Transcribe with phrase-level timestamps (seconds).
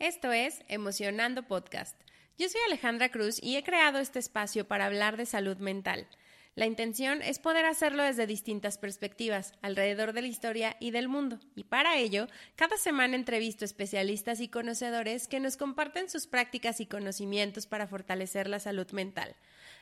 [0.00, 1.96] Esto es Emocionando Podcast.
[2.38, 6.06] Yo soy Alejandra Cruz y he creado este espacio para hablar de salud mental.
[6.54, 11.40] La intención es poder hacerlo desde distintas perspectivas, alrededor de la historia y del mundo.
[11.56, 16.86] Y para ello, cada semana entrevisto especialistas y conocedores que nos comparten sus prácticas y
[16.86, 19.34] conocimientos para fortalecer la salud mental.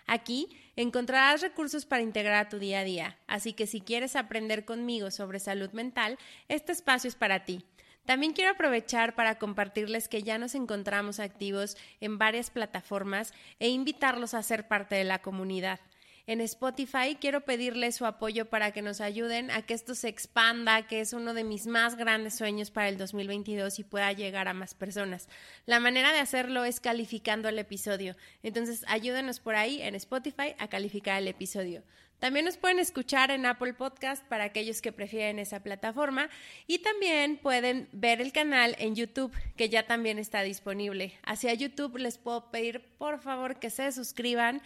[0.07, 4.65] Aquí encontrarás recursos para integrar a tu día a día, así que si quieres aprender
[4.65, 7.67] conmigo sobre salud mental, este espacio es para ti.
[8.07, 14.33] También quiero aprovechar para compartirles que ya nos encontramos activos en varias plataformas e invitarlos
[14.33, 15.81] a ser parte de la comunidad.
[16.29, 20.87] En Spotify quiero pedirles su apoyo para que nos ayuden a que esto se expanda,
[20.89, 24.55] que es uno de mis más grandes sueños para el 2022 y pueda llegar a
[24.55, 25.29] más personas.
[25.67, 28.17] La manera de hacerlo es calificando el episodio.
[28.43, 31.85] Entonces ayúdenos por ahí en Spotify a calificar el episodio.
[32.19, 36.31] También nos pueden escuchar en Apple Podcast para aquellos que prefieren esa plataforma
[36.67, 41.19] y también pueden ver el canal en YouTube que ya también está disponible.
[41.25, 44.63] Hacia YouTube les puedo pedir por favor que se suscriban.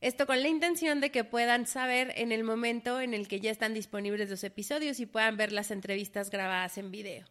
[0.00, 3.50] Esto con la intención de que puedan saber en el momento en el que ya
[3.50, 7.26] están disponibles los episodios y puedan ver las entrevistas grabadas en video.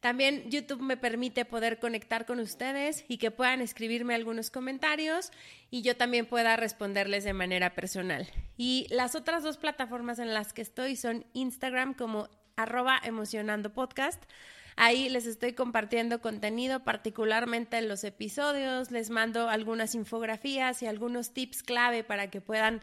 [0.00, 5.30] También YouTube me permite poder conectar con ustedes y que puedan escribirme algunos comentarios
[5.70, 8.28] y yo también pueda responderles de manera personal.
[8.56, 14.22] Y las otras dos plataformas en las que estoy son Instagram como arroba emocionando podcast.
[14.78, 21.32] Ahí les estoy compartiendo contenido, particularmente en los episodios, les mando algunas infografías y algunos
[21.32, 22.82] tips clave para que puedan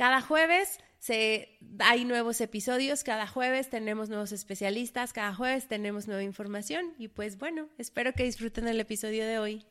[0.00, 6.22] Cada jueves se, hay nuevos episodios, cada jueves tenemos nuevos especialistas, cada jueves tenemos nueva
[6.22, 9.66] información y pues bueno, espero que disfruten el episodio de hoy.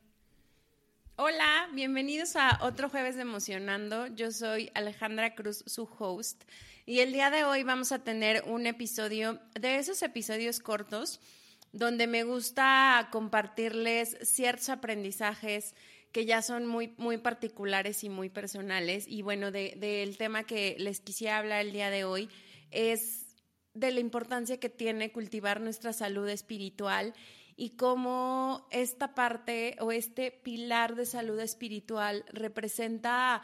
[1.15, 4.05] Hola, bienvenidos a otro jueves de Emocionando.
[4.05, 6.43] Yo soy Alejandra Cruz, su host,
[6.85, 11.21] y el día de hoy vamos a tener un episodio de esos episodios cortos
[11.71, 15.73] donde me gusta compartirles ciertos aprendizajes
[16.11, 19.05] que ya son muy, muy particulares y muy personales.
[19.07, 22.29] Y bueno, del de, tema que les quisiera hablar el día de hoy
[22.71, 23.35] es
[23.73, 27.13] de la importancia que tiene cultivar nuestra salud espiritual
[27.55, 33.41] y cómo esta parte o este pilar de salud espiritual representa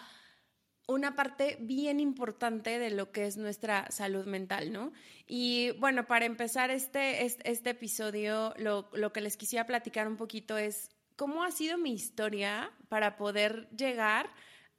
[0.88, 4.92] una parte bien importante de lo que es nuestra salud mental, ¿no?
[5.28, 10.16] Y bueno, para empezar este, este, este episodio, lo, lo, que les quisiera platicar un
[10.16, 14.30] poquito es cómo ha sido mi historia para poder llegar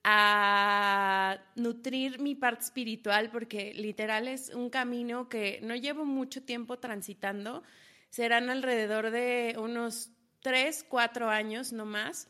[0.04, 6.78] a nutrir mi parte espiritual, porque literal es un camino que no llevo mucho tiempo
[6.78, 7.64] transitando,
[8.08, 12.28] serán alrededor de unos tres, cuatro años no más.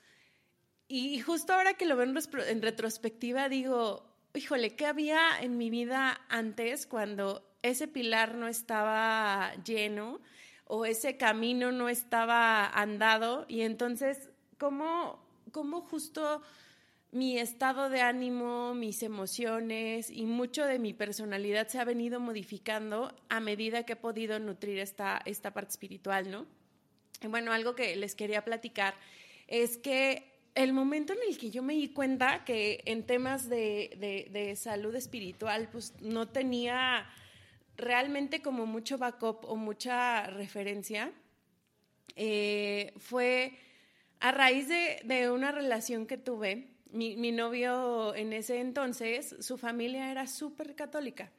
[0.88, 2.06] Y justo ahora que lo veo
[2.48, 9.52] en, retrospectiva, digo, híjole, ¿qué había en mi vida antes cuando ese pilar no estaba
[9.64, 10.20] lleno?
[10.66, 15.19] O ese camino no estaba andado y entonces, ¿cómo,
[15.53, 16.43] cómo justo
[17.12, 23.15] mi estado de ánimo, mis emociones y mucho de mi personalidad se ha venido modificando
[23.28, 26.47] a medida que he podido nutrir esta, esta parte espiritual, ¿no?
[27.22, 28.94] Bueno, algo que les quería platicar
[29.47, 33.97] es que el momento en el que yo me di cuenta que en temas de,
[33.98, 37.06] de, de salud espiritual, pues no tenía
[37.76, 41.12] realmente como mucho backup o mucha referencia
[42.16, 43.59] eh, fue
[44.20, 46.69] a raíz de, una relación que tuve.
[46.91, 51.31] Mi, novio en ese entonces, su familia era súper católica.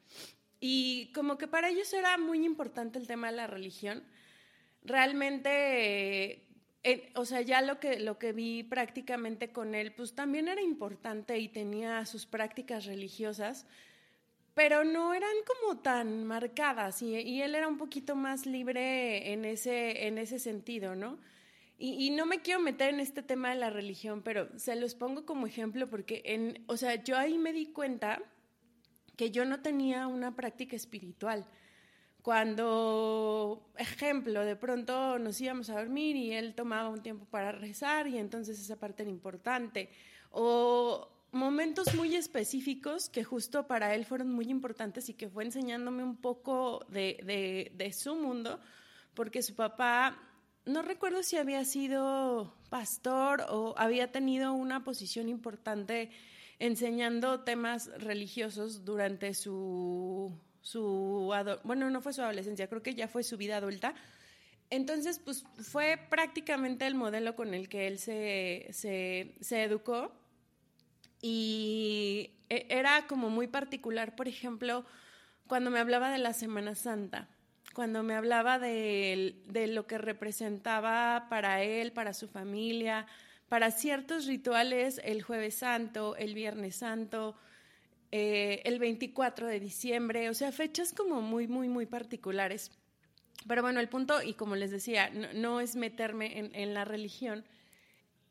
[0.60, 4.04] Y como que para ellos era muy importante el tema de la religión.
[4.84, 6.44] Realmente,
[6.84, 10.62] eh, o sea, ya lo que, lo que vi prácticamente con él, pues también era
[10.62, 13.66] importante y tenía sus prácticas religiosas
[14.58, 20.08] pero no eran como tan marcadas y, él era un poquito más libre en ese,
[20.08, 21.20] en ese sentido, ¿no?
[21.78, 25.24] Y, no me quiero meter en este tema de la religión, pero se los pongo
[25.24, 28.20] como ejemplo porque, en, o sea, yo ahí me di cuenta
[29.16, 31.46] que yo no tenía una práctica espiritual.
[32.22, 38.08] Cuando, ejemplo, de pronto nos íbamos a dormir y él tomaba un tiempo para rezar
[38.08, 39.88] y entonces esa parte era importante.
[40.32, 46.02] O momentos muy específicos que justo para él fueron muy importantes y que fue enseñándome
[46.02, 48.60] un poco de, de, su mundo,
[49.14, 50.18] porque su papá
[50.66, 56.10] no recuerdo si había sido pastor o había tenido una posición importante
[56.58, 61.32] enseñando temas religiosos durante su, su
[61.62, 63.94] bueno, no fue su adolescencia, creo que ya fue su vida adulta.
[64.70, 70.12] Entonces, pues fue prácticamente el modelo con el que él se, se, se educó
[71.22, 74.84] y e, era como muy particular, por ejemplo,
[75.46, 77.28] cuando me hablaba de la Semana Santa,
[77.74, 83.06] cuando me hablaba de, de lo que representaba para él, para su familia,
[83.48, 87.36] para ciertos rituales el jueves santo, el viernes santo,
[88.10, 92.70] eh, el 24 de diciembre, o sea, fechas como muy, muy, muy particulares.
[93.46, 97.44] Pero bueno, el punto, y como les decía, no, es meterme en, en la religión,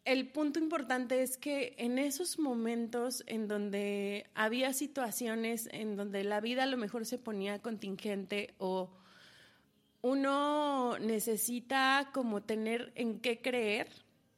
[0.08, 6.40] el punto importante es que en esos momentos en donde había situaciones en donde la
[6.40, 8.90] vida a lo mejor se ponía contingente o
[10.02, 13.90] uno necesita como tener en qué creer,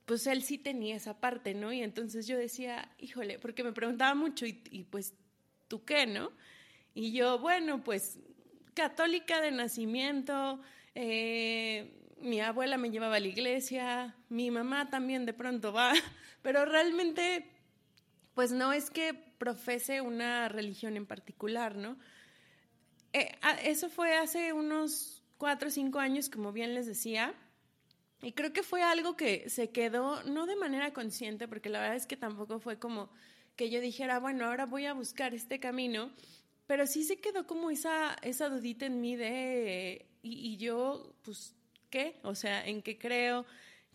[0.06, 1.71] pues él sí tenía esa parte, ¿no?
[1.71, 5.13] Y entonces yo decía, híjole, porque me preguntaba mucho, y, pues,
[5.68, 6.31] ¿tú qué, no?
[6.95, 8.18] Y yo, bueno, pues,
[8.74, 10.60] católica de nacimiento,
[10.95, 15.94] eh, mi abuela me llevaba a la iglesia, mi mamá también de pronto va,
[16.42, 17.50] pero realmente,
[18.33, 21.98] pues no es que profese una religión en particular, ¿no?
[23.13, 23.31] Eh,
[23.63, 27.33] eso fue hace unos cuatro o cinco años, como bien les decía,
[28.21, 31.95] y creo que fue algo que se quedó, no de manera consciente, porque la verdad
[31.95, 33.10] es que tampoco fue como
[33.56, 36.12] que yo dijera, bueno, ahora voy a buscar este camino,
[36.68, 41.56] pero sí se quedó como esa, esa dudita en mí de, y, yo, pues,
[41.90, 42.20] ¿qué?
[42.24, 43.46] O sea, ¿en qué creo?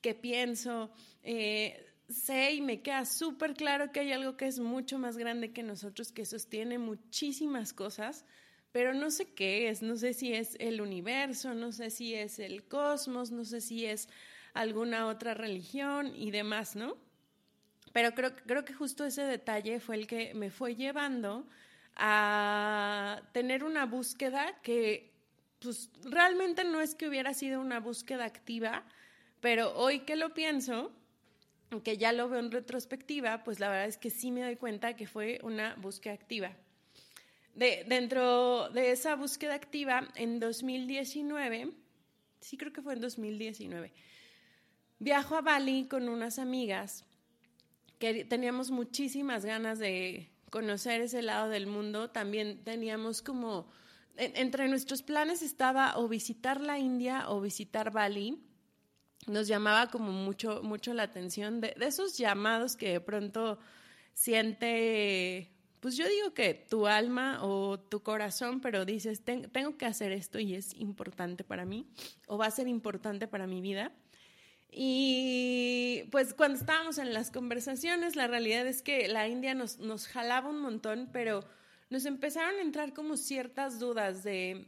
[0.00, 0.90] ¿Qué pienso?
[1.22, 5.52] Eh, sé y me queda súper claro que hay algo que es mucho más grande
[5.52, 8.24] que nosotros, que sostiene muchísimas cosas,
[8.72, 12.38] pero no sé qué es, no sé si es el universo, no sé si es
[12.38, 14.08] el cosmos, no sé si es
[14.52, 16.96] alguna otra religión y demás, ¿no?
[17.92, 21.46] Pero creo, creo que justo ese detalle fue el que me fue llevando
[21.96, 25.13] a tener una búsqueda que
[25.64, 28.84] pues realmente no es que hubiera sido una búsqueda activa,
[29.40, 30.92] pero hoy que lo pienso,
[31.70, 34.94] aunque ya lo veo en retrospectiva, pues la verdad es que sí me doy cuenta
[34.94, 36.56] que fue una búsqueda activa
[37.54, 41.72] de, dentro de esa búsqueda activa, en 2019,
[42.40, 43.92] sí creo que fue en 2019,
[44.98, 47.04] viajo a Bali con unas amigas
[47.98, 52.10] que teníamos muchísimas ganas de conocer ese lado del mundo.
[52.10, 53.70] También teníamos como,
[54.16, 58.38] entre nuestros planes estaba o visitar la India o visitar Bali.
[59.26, 63.58] Nos llamaba como mucho, mucho la atención de, esos llamados que de pronto
[64.12, 65.50] siente
[65.80, 70.38] pues yo digo que tu alma o tu corazón, pero dices, tengo que hacer esto
[70.38, 71.86] y es importante para mí,
[72.26, 73.92] o va a ser importante para mi vida.
[74.70, 80.08] Y pues cuando estábamos en las conversaciones, la realidad es que la India nos, nos
[80.08, 81.44] jalaba un montón, pero
[81.94, 84.66] nos empezaron a entrar como ciertas dudas de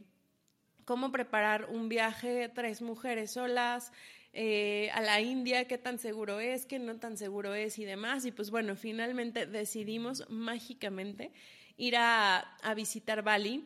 [0.85, 3.91] cómo preparar un viaje, tres mujeres solas,
[4.31, 8.23] eh, a la India, qué tan seguro es, qué no tan seguro es y demás.
[8.23, 11.33] Y pues bueno, finalmente decidimos mágicamente
[11.75, 12.45] ir a,
[12.77, 13.65] visitar Bali.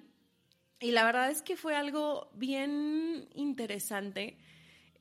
[0.80, 4.38] Y la verdad es que fue algo bien interesante.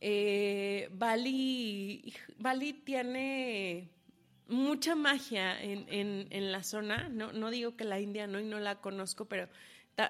[0.03, 3.89] Eh, Bali, Bali tiene
[4.51, 7.09] mucha magia en, la zona.
[7.09, 9.49] No, no, digo que la India no y no la conozco, pero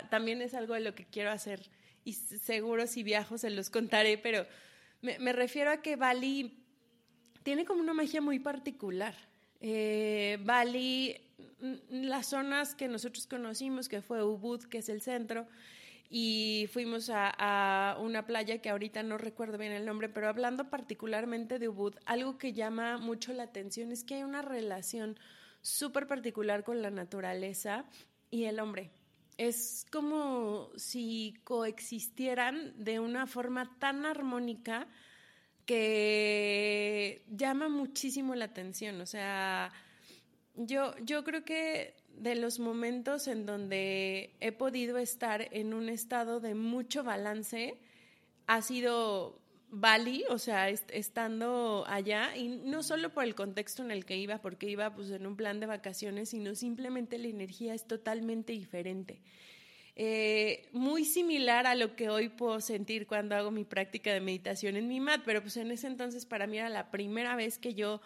[0.08, 1.68] también es algo de lo que quiero hacer.
[2.04, 4.46] Y seguro si viajo se los contaré, pero
[5.02, 6.64] me, refiero a que Bali
[7.42, 9.14] tiene como una magia muy particular.
[9.60, 11.20] Eh, Bali,
[11.90, 15.46] las zonas que nosotros conocimos, que fue Ubud, que es el centro,
[16.12, 21.60] y fuimos a, una playa que ahorita no recuerdo bien el nombre, pero hablando particularmente
[21.60, 25.18] de Ubud, algo que llama mucho la atención es que hay una relación
[25.62, 27.84] súper particular con la naturaleza
[28.28, 28.90] y el hombre
[29.36, 34.88] es como si coexistieran de una forma tan armónica
[35.64, 39.00] que llama muchísimo la atención.
[39.00, 39.72] O sea,
[40.56, 46.40] yo, yo creo que de los momentos en donde he podido estar en un estado
[46.40, 47.78] de mucho balance
[48.46, 49.40] ha sido
[49.72, 54.38] Bali, o sea, estando allá, y no solo por el contexto en el que iba,
[54.38, 59.22] porque iba pues en un plan de vacaciones, sino simplemente la energía es totalmente diferente.
[59.94, 64.76] Eh, muy similar a lo que hoy puedo sentir cuando hago mi práctica de meditación
[64.76, 67.74] en mi mat, pero pues en ese entonces para mí era la primera vez que
[67.74, 68.00] yo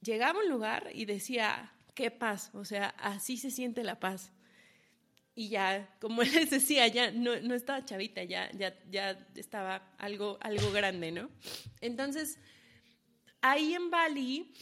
[0.00, 4.30] llegaba a un lugar y decía, qué paz, o sea, así se siente la paz.
[5.34, 10.38] y ya, como les decía, ya no, no estaba chavita, ya, ya, ya estaba algo,
[10.40, 11.28] algo grande, ¿no?
[11.80, 12.38] Entonces,
[13.40, 14.54] ahí en Bali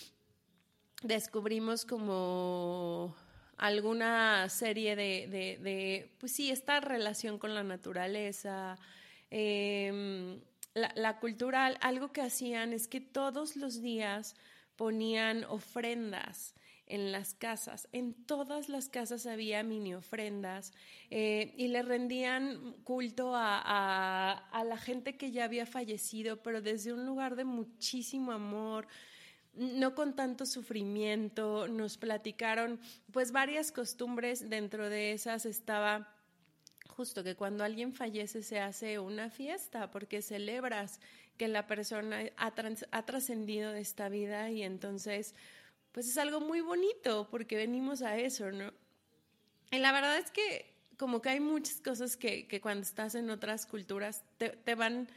[1.02, 3.14] descubrimos como
[3.56, 5.28] alguna serie de,
[5.60, 8.78] de, pues sí, esta relación con la naturaleza,
[9.30, 10.40] em,
[10.74, 14.34] la, la cultura, algo que hacían es que todos los días
[14.76, 16.54] ponían ofrendas
[16.86, 17.88] en las casas.
[17.92, 20.72] En todas las casas había mini ofrendas
[21.10, 27.06] eh, y le rendían culto a, la gente que ya había fallecido, pero desde un
[27.06, 28.86] lugar de muchísimo amor,
[29.54, 31.68] no con tanto sufrimiento.
[31.68, 32.80] Nos platicaron
[33.12, 36.10] pues varias costumbres, dentro de esas estaba
[36.88, 41.00] justo que cuando alguien fallece se hace una fiesta porque celebras
[41.36, 45.34] que la persona ha trascendido de esta vida y entonces
[45.94, 48.72] pues es algo muy bonito porque venimos a eso, ¿no?
[49.70, 53.30] Y la verdad es que como que hay muchas cosas que, que cuando estás en
[53.30, 55.08] otras culturas te, te van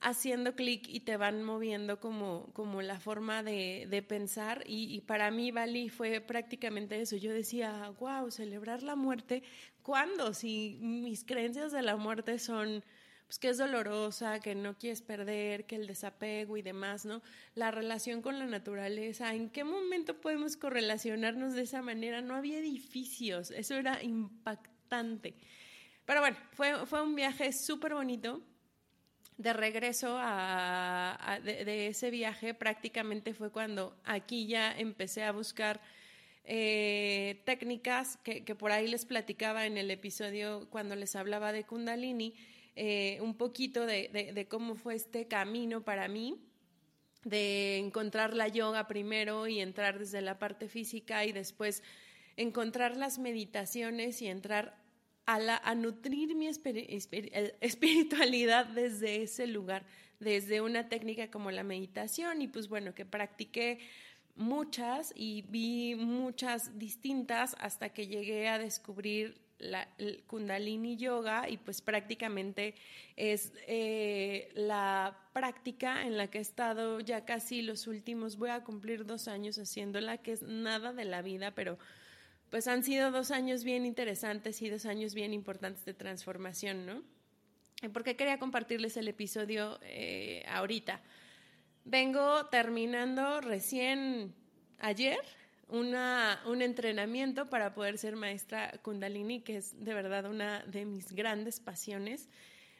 [0.00, 4.64] haciendo clic y te van moviendo como, como la forma de, de pensar.
[4.66, 7.16] Y, para mí Bali fue prácticamente eso.
[7.16, 9.42] Yo decía, wow, celebrar la muerte,
[9.82, 10.32] ¿cuándo?
[10.34, 12.82] Si mis creencias de la muerte son
[13.28, 17.20] pues que es dolorosa, que no quieres perder, que el desapego y demás, ¿no?
[17.54, 22.22] La relación con la naturaleza, ¿en qué momento podemos correlacionarnos de esa manera?
[22.22, 25.34] No había edificios, eso era impactante.
[26.06, 28.40] Pero bueno, fue, fue un viaje súper bonito.
[29.36, 30.18] De regreso
[31.44, 35.82] de, ese viaje prácticamente fue cuando aquí ya empecé a buscar
[36.44, 41.64] eh, técnicas que, que por ahí les platicaba en el episodio cuando les hablaba de
[41.64, 42.34] Kundalini
[42.80, 46.40] eh, un poquito de, cómo fue este camino para mí,
[47.24, 51.82] de encontrar la yoga primero y entrar desde la parte física y después
[52.36, 54.80] encontrar las meditaciones y entrar
[55.26, 56.46] a, la, a nutrir mi
[57.60, 59.84] espiritualidad desde ese lugar,
[60.20, 62.42] desde una técnica como la meditación.
[62.42, 63.80] Y pues bueno, que practiqué
[64.36, 71.56] muchas y vi muchas distintas hasta que llegué a descubrir la, el Kundalini Yoga y
[71.56, 72.74] pues prácticamente
[73.16, 78.64] es eh, la práctica en la que he estado ya casi los últimos, voy a
[78.64, 81.78] cumplir dos años haciéndola, que es nada de la vida, pero
[82.50, 87.02] pues han sido dos años bien interesantes y dos años bien importantes de transformación, ¿no?
[87.92, 91.00] ¿Por qué quería compartirles el episodio eh, ahorita?
[91.84, 94.34] Vengo terminando recién
[94.78, 95.20] ayer
[95.68, 101.12] una, un entrenamiento para poder ser maestra kundalini, que es de verdad una de mis
[101.12, 102.28] grandes pasiones.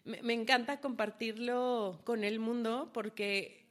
[0.05, 3.67] Me, encanta compartirlo con el mundo porque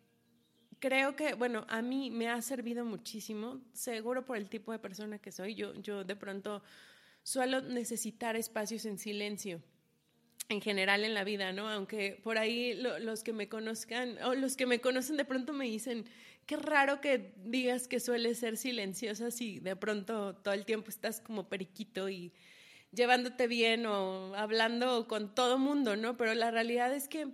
[0.79, 5.17] creo que, bueno, a mí me ha servido muchísimo, seguro por el tipo de persona
[5.17, 5.55] que soy.
[5.55, 6.61] Yo, yo de pronto
[7.23, 9.61] suelo necesitar espacios en silencio
[10.49, 11.67] en general en la vida, ¿no?
[11.67, 15.65] Aunque por ahí los que me conozcan o los que me conocen de pronto me
[15.65, 16.05] dicen,
[16.47, 21.19] qué raro que digas que suele ser silenciosa si de pronto todo el tiempo estás
[21.21, 22.33] como periquito y
[22.91, 26.15] llevándote bien o hablando con todo mundo, ¿no?
[26.15, 27.27] Pero la realidad es que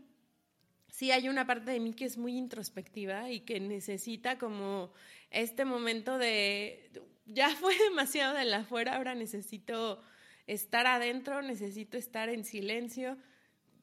[0.90, 4.92] sí hay una parte de mí que es muy introspectiva y que necesita como
[5.30, 6.92] este momento de,
[7.26, 10.02] ya fue demasiado de la afuera, ahora necesito
[10.48, 13.16] estar adentro, necesito estar en silencio.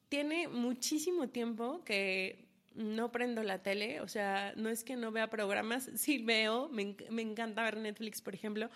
[0.09, 5.29] Tiene muchísimo tiempo que no prendo la tele, o sea, no es que no vea
[5.29, 8.69] programas, sí veo, me, me, encanta ver Netflix, por ejemplo,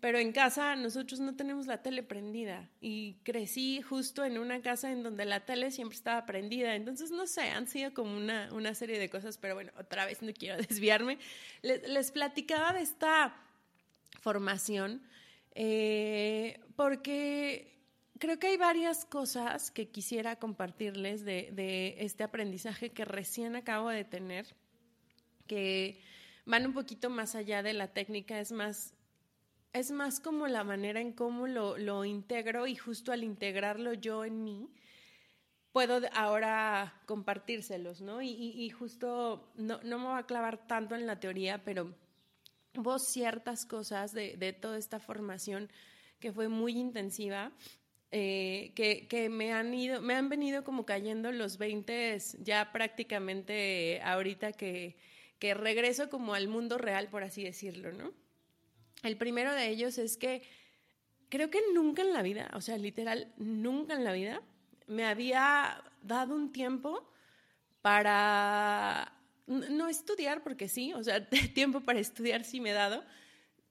[0.00, 4.92] pero en casa nosotros no tenemos la tele prendida y crecí justo en una casa
[4.92, 8.74] en donde la tele siempre estaba prendida, entonces no sé, han sido como una, una
[8.74, 11.18] serie de cosas, pero bueno, otra vez no quiero desviarme.
[11.62, 13.34] Les, les platicaba de esta
[14.20, 15.02] formación
[15.54, 17.73] eh, porque
[18.18, 24.04] creo que hay varias cosas que quisiera compartirles de, este aprendizaje que recién acabo de
[24.04, 24.46] tener,
[25.46, 26.00] que
[26.46, 28.94] van un poquito más allá de la técnica, es más,
[29.72, 34.44] es más como la manera en cómo lo, integro y justo al integrarlo yo en
[34.44, 34.70] mí,
[35.72, 38.22] puedo ahora compartírselos, ¿no?
[38.22, 41.92] Y, justo no, no, me voy a clavar tanto en la teoría, pero
[42.76, 45.68] hubo ciertas cosas de, de toda esta formación
[46.20, 47.50] que fue muy intensiva
[48.16, 54.52] eh, que, me han ido, me han venido como cayendo los 20 ya prácticamente ahorita
[54.52, 54.96] que,
[55.40, 58.12] que regreso como al mundo real, por así decirlo, ¿no?
[59.02, 60.42] El primero de ellos es que
[61.28, 64.42] creo que nunca en la vida, o sea, literal, nunca en la vida
[64.86, 67.10] me había dado un tiempo
[67.82, 69.12] para
[69.48, 73.04] no estudiar, porque sí, o sea, tiempo para estudiar sí me he dado,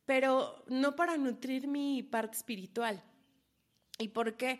[0.05, 3.01] pero no para nutrir mi parte espiritual.
[4.03, 4.59] ¿Y por qué?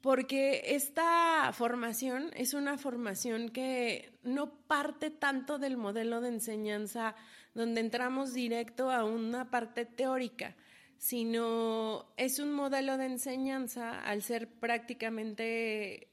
[0.00, 7.16] Porque esta formación es una formación que no parte tanto del modelo de enseñanza
[7.54, 10.54] donde entramos directo a una parte teórica,
[10.98, 16.08] sino es un modelo de enseñanza al ser prácticamente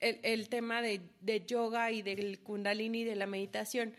[0.00, 3.94] el, tema de, de, yoga y del kundalini y de la meditación.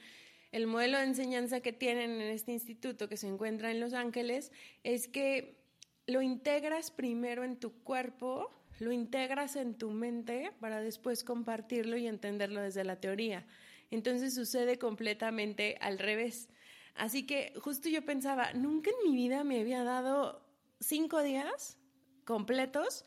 [0.51, 4.51] El modelo de enseñanza que tienen en este instituto que se encuentra en Los Ángeles
[4.84, 5.64] es que
[6.08, 12.08] lo integras primero en tu cuerpo, lo integras en tu mente para después compartirlo y
[12.08, 13.46] entenderlo desde la teoría.
[13.92, 16.50] Entonces sucede completamente al revés.
[16.96, 20.46] Así que justo yo pensaba, nunca en mi vida me había dado
[20.80, 21.78] cinco días
[22.24, 23.06] completos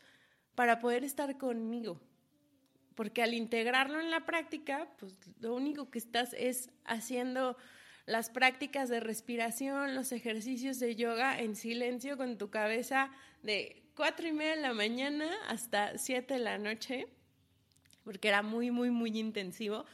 [0.55, 1.99] para poder estar conmigo.
[2.95, 7.55] Porque al integrarlo en la práctica, pues lo único que estás es haciendo
[8.09, 13.11] las prácticas de respiración, los ejercicios de yoga en silencio con tu cabeza
[13.43, 17.05] de cuatro y media de la mañana hasta siete de la noche,
[18.03, 19.85] porque era muy, muy, muy intensivo,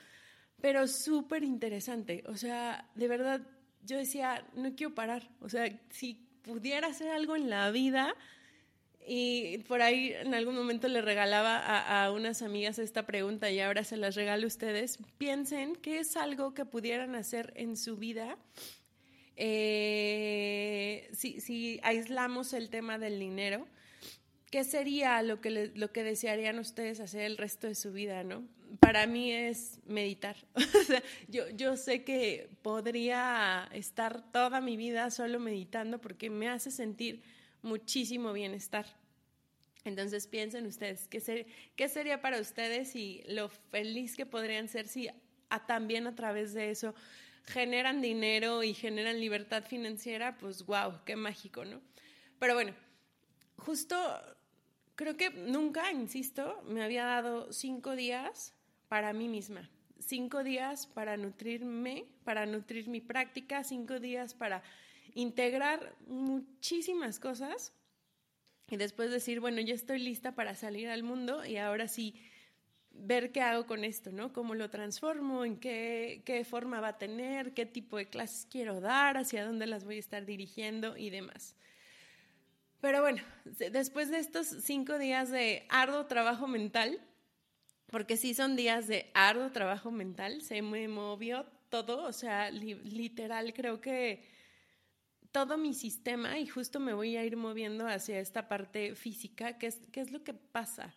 [0.61, 2.23] pero súper interesante.
[2.27, 3.41] O sea, de verdad,
[3.83, 5.29] yo decía, no quiero parar.
[5.41, 8.15] O sea, si pudiera hacer algo en la vida,
[9.07, 13.83] y por ahí en algún momento le regalaba a, unas amigas esta pregunta y ahora
[13.83, 14.97] se las regalo a ustedes.
[15.17, 18.37] Piensen qué es algo que pudieran hacer en su vida
[19.35, 23.67] eh, si, si, aislamos el tema del dinero.
[24.49, 28.47] ¿Qué sería lo que, lo que desearían ustedes hacer el resto de su vida, no?
[28.79, 30.37] Para mí es meditar.
[31.27, 37.21] yo, yo sé que podría estar toda mi vida solo meditando porque me hace sentir
[37.65, 38.85] muchísimo bienestar.
[39.83, 45.09] Entonces piensen ustedes, ¿qué, ¿qué, sería para ustedes y lo feliz que podrían ser si
[45.67, 46.95] también a través de eso
[47.45, 50.37] generan dinero y generan libertad financiera?
[50.37, 51.81] Pues wow, qué mágico, ¿no?
[52.39, 52.73] Pero bueno,
[53.57, 53.95] justo
[54.95, 58.53] creo que nunca, insisto, me había dado cinco días
[58.87, 59.69] para mí misma,
[59.99, 64.63] cinco días para nutrirme, para nutrir mi práctica, cinco días para
[65.15, 67.73] integrar muchísimas cosas
[68.69, 72.15] y después decir, bueno, ya estoy lista para salir al mundo y ahora sí
[72.91, 74.33] ver qué hago con esto, ¿no?
[74.33, 78.79] Cómo lo transformo, en qué, qué forma va a tener, qué tipo de clases quiero
[78.81, 81.55] dar, hacia dónde las voy a estar dirigiendo y demás.
[82.81, 83.23] Pero bueno,
[83.71, 86.99] después de estos cinco días de arduo trabajo mental,
[87.87, 93.53] porque sí son días de arduo trabajo mental, se me movió todo, o sea, literal
[93.53, 94.34] creo que
[95.35, 99.67] todo mi sistema y justo me voy a ir moviendo hacia esta parte física, que
[99.67, 100.95] es, qué es lo que pasa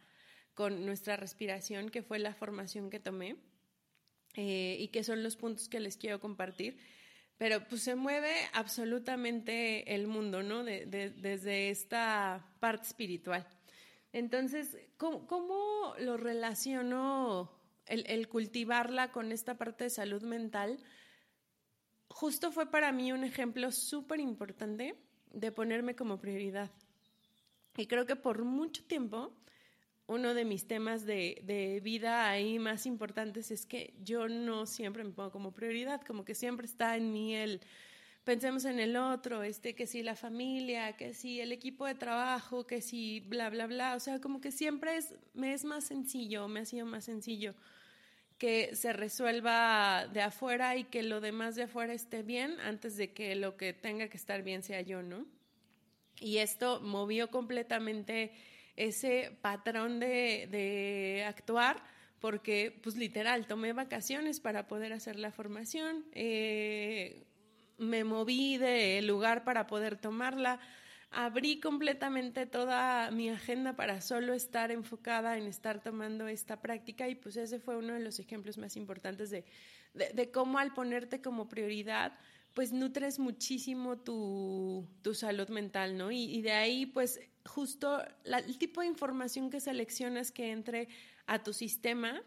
[0.54, 3.34] con nuestra respiración, que fue la formación que tomé
[4.36, 6.78] eh, y que son los puntos que les quiero compartir.
[7.36, 10.62] Pero pues se mueve absolutamente el mundo, ¿no?
[10.62, 13.44] desde esta parte espiritual.
[14.12, 17.50] Entonces, ¿cómo, lo relaciono
[17.86, 20.78] el, el cultivarla con esta parte de salud mental?
[22.08, 24.96] Justo fue para mí un ejemplo súper importante
[25.32, 26.70] de ponerme como prioridad.
[27.76, 29.32] Y creo que por mucho tiempo,
[30.06, 35.10] uno de mis temas de, vida ahí más importantes es que yo no siempre me
[35.10, 37.60] pongo como prioridad, como que siempre está en mí el
[38.24, 42.66] pensemos en el otro, este, que si la familia, que si el equipo de trabajo,
[42.66, 43.96] que si bla, bla, bla.
[43.96, 47.54] O sea, como que siempre es, me es más sencillo, me ha sido más sencillo
[48.38, 53.12] que se resuelva de afuera y que lo demás de afuera esté bien antes de
[53.12, 55.26] que lo que tenga que estar bien sea yo, ¿no?
[56.20, 58.32] Y esto movió completamente
[58.76, 61.82] ese patrón de, actuar
[62.20, 67.24] porque, pues literal, tomé vacaciones para poder hacer la formación, eh,
[67.76, 70.58] me moví de lugar para poder tomarla,
[71.10, 77.14] abrí completamente toda mi agenda para solo estar enfocada en estar tomando esta práctica y
[77.14, 79.44] pues ese fue uno de los ejemplos más importantes de,
[79.94, 82.18] de, cómo al ponerte como prioridad
[82.52, 86.10] pues nutres muchísimo tu, tu salud mental, ¿no?
[86.10, 90.88] Y, de ahí pues justo el tipo de información que seleccionas que entre
[91.26, 92.20] a tu sistema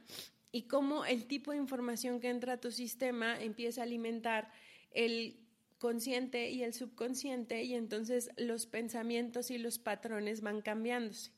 [0.52, 4.52] y cómo el tipo de información que entra a tu sistema empieza a alimentar
[4.91, 5.40] el
[5.82, 11.32] consciente y el subconsciente y entonces los pensamientos y los patrones van cambiándose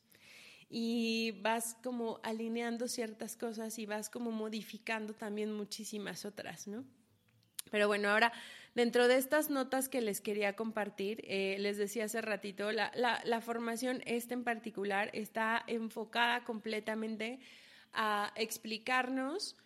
[0.68, 6.84] y vas como alineando ciertas cosas y vas como modificando también muchísimas otras, ¿no?
[7.70, 8.34] Pero bueno, ahora
[8.74, 13.40] dentro de estas notas que les quería compartir, eh, les decía hace ratito, la, la,
[13.40, 17.40] formación esta en particular está enfocada completamente
[17.94, 19.56] a explicarnos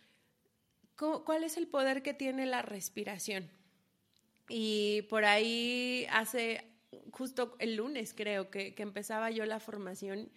[0.94, 3.50] cuál es el poder que tiene la respiración.
[4.48, 6.64] Y por ahí hace
[7.12, 10.30] justo el lunes creo que, que empezaba yo la formación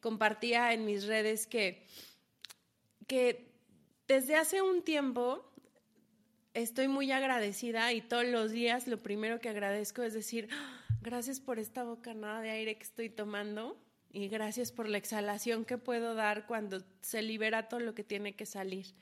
[0.00, 1.86] compartía en mis redes que,
[3.06, 3.54] que
[4.06, 5.50] desde hace un tiempo
[6.52, 10.84] estoy muy agradecida y todos los días lo primero que agradezco es decir, ¡Ah!
[11.00, 13.78] gracias por esta bocanada de aire que estoy tomando
[14.12, 18.36] y gracias por la exhalación que puedo dar cuando se libera todo lo que tiene
[18.36, 18.94] que salir,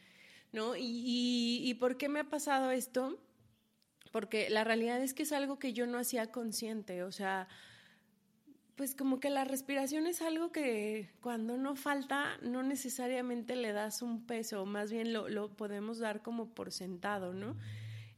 [0.53, 0.75] ¿no?
[0.75, 3.19] Y, y, por qué me ha pasado esto?
[4.13, 7.49] Porque la realidad es que es algo que yo no hacía consciente, o sea,
[8.77, 14.03] pues como que la respiración es algo que cuando no falta no necesariamente le das
[14.03, 17.57] un peso, más bien lo, lo podemos dar como por sentado, ¿no?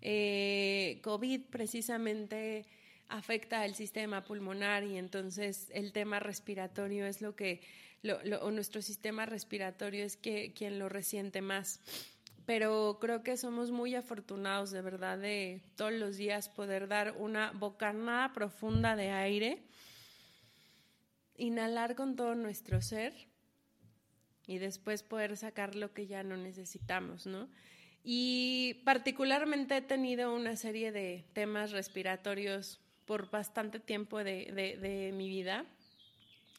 [0.07, 2.67] Eh, COVID precisamente
[3.09, 7.61] afecta el sistema pulmonar y entonces el tema respiratorio es lo que,
[8.03, 11.81] lo, o nuestro sistema respiratorio es que, quien lo resiente más.
[12.47, 17.53] Pero creo que somos muy afortunados de verdad de todos los días poder dar una
[17.53, 19.63] bocanada profunda de aire,
[21.37, 23.15] inhalar con todo nuestro ser
[24.47, 27.49] y después poder sacar lo que ya no necesitamos, ¿no?
[28.03, 35.29] Y particularmente he tenido una serie de temas respiratorios por bastante tiempo de, de, mi
[35.29, 35.65] vida,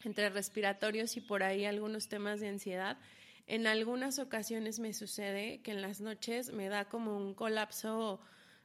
[0.04, 2.98] entre respiratorios y por ahí algunos temas de ansiedad.
[3.48, 8.20] En algunas ocasiones me sucede que en las noches me da como un colapso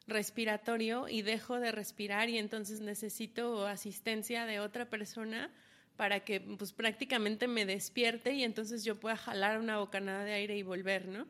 [0.07, 5.51] respiratorio y dejo de respirar y entonces necesito asistencia de otra persona
[5.97, 10.57] para que pues prácticamente me despierte y entonces yo pueda jalar una bocanada de aire
[10.57, 11.27] y volver, ¿no?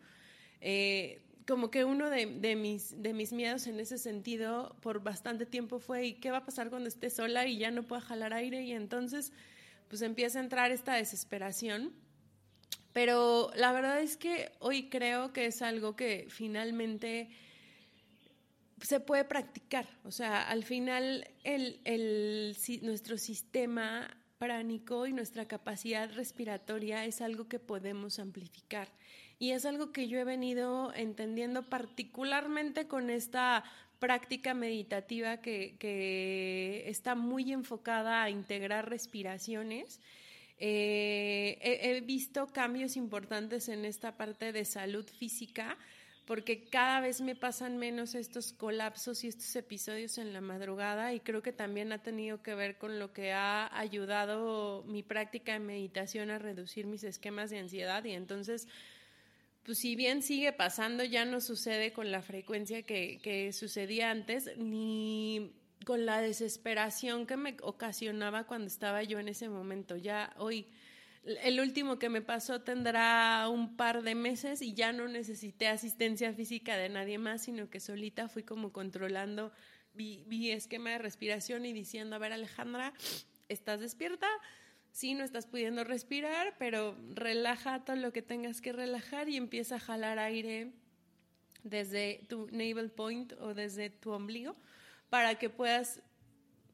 [0.61, 5.81] Eh, como que uno de, mis, de mis miedos en ese sentido por bastante tiempo
[5.81, 8.63] fue, ¿y qué va a pasar cuando esté sola y ya no pueda jalar aire?
[8.63, 9.33] Y entonces,
[9.89, 11.93] pues empieza a entrar esta desesperación.
[12.93, 17.31] Pero la verdad es que hoy creo que es algo que finalmente
[18.83, 19.87] se puede practicar.
[20.05, 21.29] O sea, al final
[22.83, 28.89] nuestro sistema pránico y nuestra capacidad respiratoria es algo que podemos amplificar.
[29.39, 33.65] Y es algo que yo he venido entendiendo particularmente con esta
[33.99, 40.01] práctica meditativa que, está muy enfocada a integrar respiraciones.
[40.63, 45.79] Eh, he, visto cambios importantes en esta parte de salud física
[46.27, 51.21] porque cada vez me pasan menos estos colapsos y estos episodios en la madrugada y
[51.21, 55.61] creo que también ha tenido que ver con lo que ha ayudado mi práctica de
[55.61, 58.69] meditación a reducir mis esquemas de ansiedad y entonces
[59.65, 65.53] pues si bien sigue pasando, ya no sucede con la frecuencia que, sucedía antes, ni
[65.85, 69.97] con la desesperación que me ocasionaba cuando estaba yo en ese momento.
[69.97, 70.67] Ya hoy,
[71.25, 76.33] el último que me pasó tendrá un par de meses y ya no necesité asistencia
[76.33, 79.53] física de nadie más, sino que solita fui como controlando
[79.95, 82.93] mi, esquema de respiración y diciendo, a ver Alejandra,
[83.49, 84.29] ¿estás despierta?
[84.93, 89.77] sí, no estás pudiendo respirar, pero relaja todo lo que tengas que relajar y empieza
[89.77, 90.73] a jalar aire
[91.63, 94.57] desde tu navel point o desde tu ombligo
[95.11, 96.01] para que puedas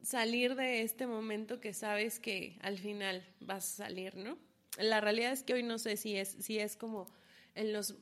[0.03, 4.39] salir de este momento que sabes que al final vas a salir, ¿no?
[4.79, 7.09] La realidad es que hoy no sé si es, si es como
[7.55, 7.97] en los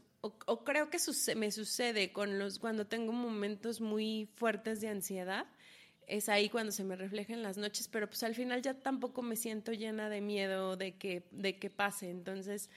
[0.46, 0.96] o, creo que
[1.36, 5.46] me sucede con los cuando tengo momentos muy fuertes de ansiedad
[6.06, 9.22] es ahí cuando se me refleja en las noches, pero pues al final ya tampoco
[9.22, 12.10] me siento llena de miedo de que, de que pase.
[12.10, 12.70] Entonces,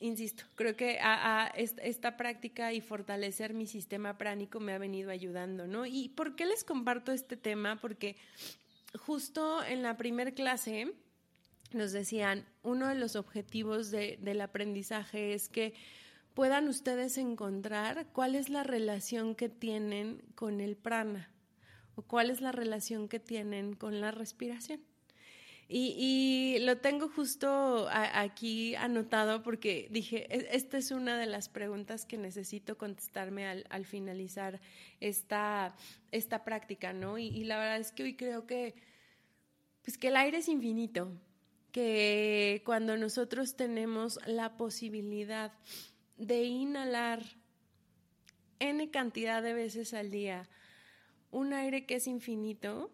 [0.00, 5.66] insisto, creo que a, esta, práctica y fortalecer mi sistema pránico me ha venido ayudando,
[5.66, 5.86] ¿no?
[5.86, 7.76] ¿Y por qué les comparto este tema?
[7.80, 8.16] Porque
[8.98, 10.92] justo en la primer clase
[11.72, 15.74] nos decían, uno de los objetivos del aprendizaje es que
[16.34, 21.30] puedan ustedes encontrar cuál es la relación que tienen con el prana
[21.96, 24.80] o cuál es la relación que tienen con la respiración.
[25.68, 32.04] Y, lo tengo justo aquí anotado porque dije, e, esta es una de las preguntas
[32.04, 34.60] que necesito contestarme al, finalizar
[35.00, 35.74] esta,
[36.10, 37.18] esta práctica, ¿no?
[37.18, 38.74] Y, la verdad es que hoy creo que,
[39.82, 41.10] pues que el aire es infinito,
[41.72, 45.52] que cuando nosotros tenemos la posibilidad
[46.16, 47.22] de inhalar
[48.60, 50.48] n cantidad de veces al día,
[51.30, 52.92] un aire que es infinito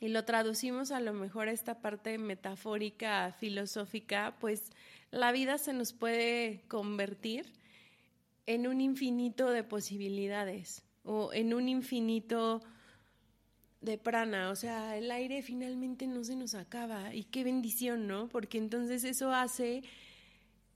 [0.00, 4.70] y lo traducimos a lo mejor a esta parte metafórica, filosófica, pues
[5.10, 7.52] la vida se nos puede convertir
[8.46, 12.62] en un infinito de posibilidades o en un infinito
[13.80, 18.28] de prana, o sea, el aire finalmente no se nos acaba y qué bendición, ¿no?
[18.28, 19.82] Porque entonces eso hace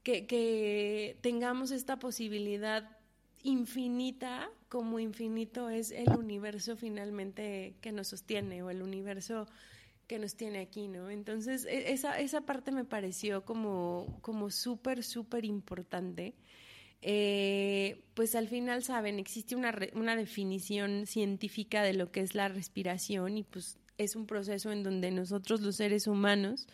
[0.03, 2.98] que, que tengamos esta posibilidad
[3.42, 9.46] infinita como infinito es el universo finalmente que nos sostiene o el universo
[10.07, 11.11] que nos tiene aquí, ¿no?
[11.11, 16.35] Entonces, e, esa, esa parte me pareció como, como súper, súper importante.
[17.03, 22.48] Eh, pues al final, saben, existe una, una definición científica de lo que es la
[22.48, 26.66] respiración y pues es un proceso en donde nosotros los seres humanos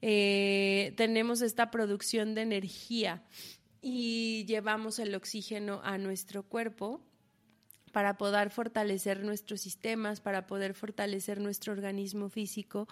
[0.00, 3.22] eh, tenemos esta producción de energía
[3.80, 7.00] y llevamos el oxígeno a nuestro cuerpo
[7.92, 12.86] para poder fortalecer nuestros sistemas, para poder fortalecer nuestro organismo físico,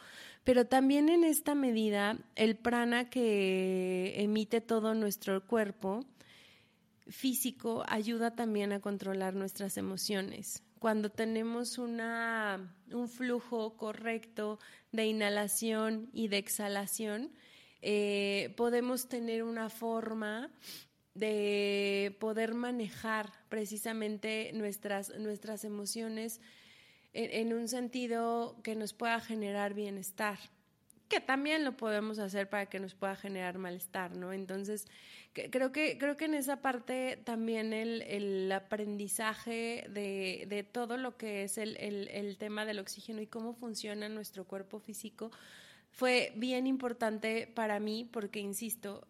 [0.44, 6.05] pero también en esta medida el prana que emite todo nuestro cuerpo
[7.09, 10.62] físico ayuda también a controlar nuestras emociones.
[10.79, 14.59] Cuando tenemos una, un flujo correcto
[14.92, 17.33] de inhalación y de exhalación,
[17.82, 20.50] eh, podemos tener una forma
[21.14, 26.40] de poder manejar precisamente nuestras, nuestras emociones
[27.14, 30.38] en, un sentido que nos pueda generar bienestar,
[31.08, 34.34] que también lo podemos hacer para que nos pueda generar malestar, ¿no?
[34.34, 34.86] Entonces,
[35.32, 41.44] creo, que, creo que en esa parte también el, aprendizaje de, de, todo lo que
[41.44, 45.30] es el, el tema del oxígeno y cómo funciona nuestro cuerpo físico
[45.96, 49.06] fue bien importante para mí porque, insisto,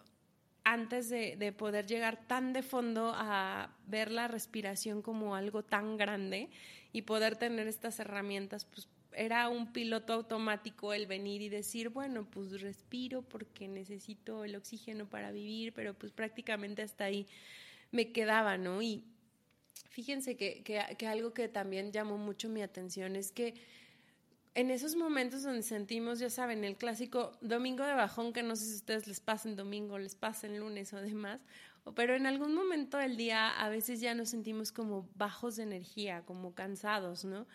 [0.63, 6.49] antes de, poder llegar tan de fondo a ver la respiración como algo tan grande
[6.93, 12.25] y poder tener estas herramientas, pues era un piloto automático el venir y decir, bueno,
[12.31, 17.27] pues respiro porque necesito el oxígeno para vivir, pero pues prácticamente hasta ahí
[17.91, 18.81] me quedaba, ¿no?
[18.81, 19.03] Y
[19.91, 23.55] fíjense que, que algo que también llamó mucho mi atención es que
[24.57, 28.65] en esos momentos donde sentimos, ya saben, el clásico domingo de bajón, que no sé
[28.65, 31.43] si ustedes les pasen domingo, les pasen lunes o demás,
[31.95, 36.23] pero en algún momento del día a veces ya nos sentimos como bajos de energía,
[36.25, 37.47] como cansados, ¿no?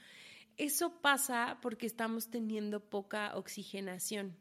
[0.58, 4.38] Eso pasa porque estamos teniendo poca oxigenación.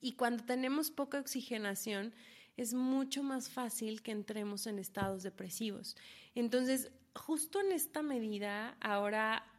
[0.00, 2.14] Y cuando tenemos poca oxigenación,
[2.56, 5.96] es mucho más fácil que entremos en estados depresivos.
[6.34, 9.53] Entonces, justo en esta medida, ahora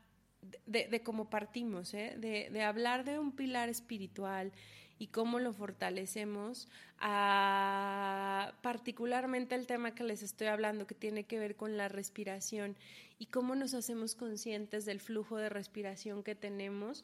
[0.65, 2.15] de, cómo partimos, ¿eh?
[2.17, 4.51] de, hablar de un pilar espiritual
[4.97, 11.39] y cómo lo fortalecemos, a particularmente el tema que les estoy hablando, que tiene que
[11.39, 12.77] ver con la respiración
[13.19, 17.03] y cómo nos hacemos conscientes del flujo de respiración que tenemos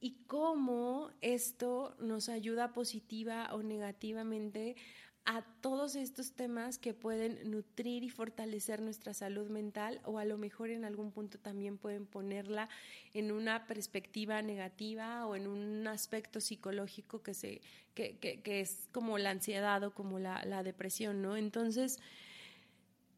[0.00, 4.76] y cómo esto nos ayuda positiva o negativamente
[5.24, 10.36] a todos estos temas que pueden nutrir y fortalecer nuestra salud mental o a lo
[10.36, 12.68] mejor en algún punto también pueden ponerla
[13.14, 17.60] en una perspectiva negativa o en un aspecto psicológico que, se,
[17.94, 21.36] que, que, es como la ansiedad o como la, la depresión, ¿no?
[21.36, 22.00] Entonces,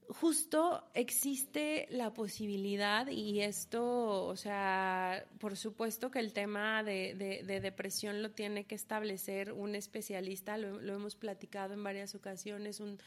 [0.09, 7.61] justo existe la posibilidad y esto, o sea, por supuesto que el tema de, de,
[7.61, 12.99] depresión lo tiene que establecer un especialista, lo, lo, hemos platicado en varias ocasiones, un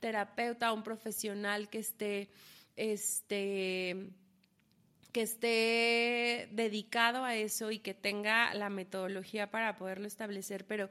[0.00, 2.28] terapeuta, un profesional que esté,
[2.76, 4.10] este,
[5.12, 10.88] que esté dedicado a eso y que tenga la metodología para poderlo establecer, pero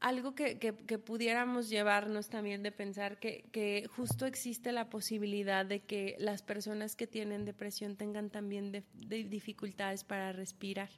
[0.00, 5.80] algo que, que, pudiéramos llevarnos también de pensar que, que, justo existe la posibilidad de
[5.80, 8.84] que las personas que tienen depresión tengan también de,
[9.24, 10.90] dificultades para respirar.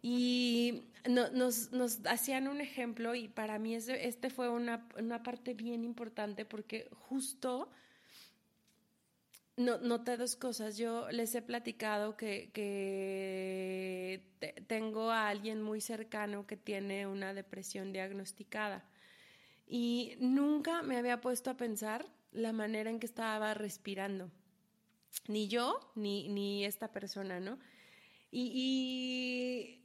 [0.00, 5.54] Y nos, nos, hacían un ejemplo y para mí este, este fue una, una parte
[5.54, 7.68] bien importante porque justo
[9.58, 10.78] no, noté dos cosas.
[10.78, 14.22] Yo les he platicado que, que
[14.66, 18.88] tengo a alguien muy cercano que tiene una depresión diagnosticada
[19.66, 24.30] y nunca me había puesto a pensar la manera en que estaba respirando.
[25.26, 27.58] Ni yo, ni, ni esta persona, ¿no?
[28.30, 29.77] y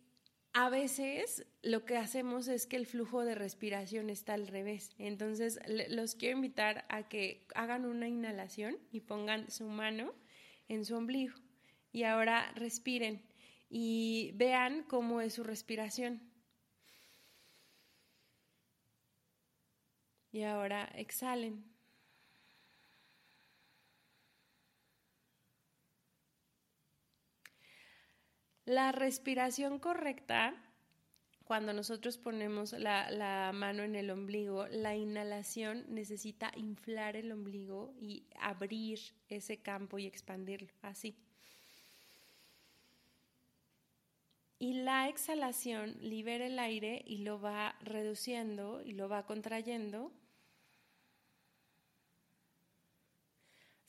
[0.53, 4.91] a veces lo que hacemos es que el flujo de respiración está al revés.
[4.99, 10.13] Entonces, los quiero invitar a que hagan una inhalación y pongan su mano
[10.67, 11.33] en su ombligo.
[11.91, 13.23] Y ahora respiren
[13.67, 16.21] y vean cómo es su respiración.
[20.31, 21.72] Y ahora exhalen.
[28.65, 30.55] La respiración correcta,
[31.43, 38.23] cuando nosotros ponemos la, mano en el ombligo, la inhalación necesita inflar el ombligo y
[38.39, 41.17] abrir ese campo y expandirlo, así.
[44.59, 50.13] Y la exhalación libera el aire y lo va reduciendo y lo va contrayendo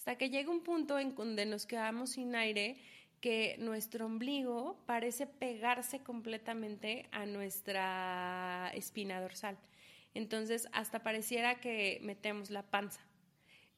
[0.04, 2.76] hasta que llega un punto en donde nos quedamos sin aire
[3.24, 9.56] que nuestro ombligo parece pegarse completamente a nuestra espina dorsal.
[10.12, 13.00] Entonces, hasta pareciera que metemos la panza.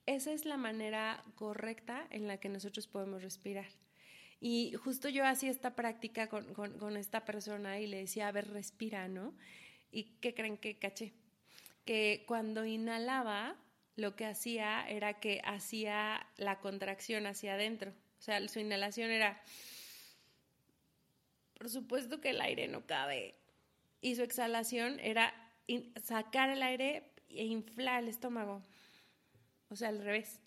[0.04, 3.68] Esa es la manera correcta en la que nosotros podemos respirar.
[4.40, 8.50] Y justo yo hacía esta práctica con, con, esta persona y le decía, a ver,
[8.50, 9.32] respira, ¿no?
[9.92, 11.12] ¿Y qué creen que caché?
[11.84, 13.54] Que cuando inhalaba,
[13.94, 17.92] lo que hacía era que hacía la contracción hacia adentro.
[18.18, 19.40] O sea, su inhalación era,
[21.54, 23.34] por supuesto que el aire no cabe.
[24.00, 25.34] Y su exhalación era
[26.02, 28.62] sacar el aire e inflar el estómago.
[29.68, 30.40] O sea, al revés.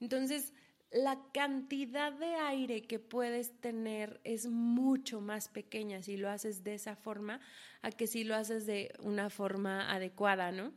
[0.00, 0.52] Entonces,
[0.90, 6.74] la cantidad de aire que puedes tener es mucho más pequeña si lo haces de
[6.74, 7.40] esa forma
[7.82, 10.72] a que si lo haces de una forma adecuada, ¿no?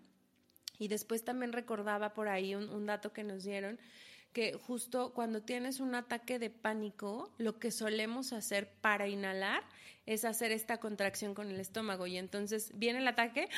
[0.78, 3.80] Y después también recordaba por ahí un, dato que nos dieron,
[4.34, 9.64] que justo cuando tienes un ataque de pánico, lo que solemos hacer para inhalar
[10.06, 12.08] es hacer esta contracción con el estómago.
[12.08, 13.50] Y entonces viene el ataque,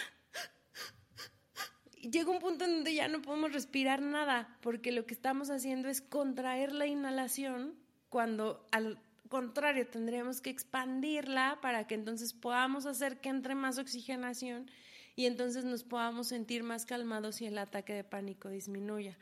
[2.01, 6.01] llega un punto donde ya no podemos respirar nada, porque lo que estamos haciendo es
[6.01, 7.75] contraer la inhalación
[8.09, 14.69] cuando al contrario tendríamos que expandirla para que entonces podamos hacer que entre más oxigenación
[15.15, 19.17] y entonces nos podamos sentir más calmados y el ataque de pánico disminuya.